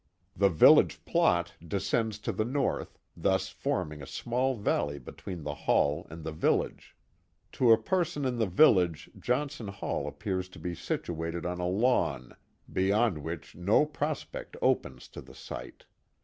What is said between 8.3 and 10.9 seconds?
the village Johnson Hall appears to be